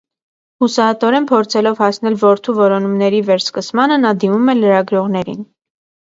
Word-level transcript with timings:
Հուսահատորեն 0.63 1.25
փորձելով 1.31 1.83
հասնել 1.83 2.15
որդու 2.23 2.55
որոնումների 2.59 3.19
վերսկսմանը, 3.27 3.99
նա 4.07 4.13
դիմում 4.23 4.49
է 4.55 4.57
լրագրողներին։ 4.63 5.45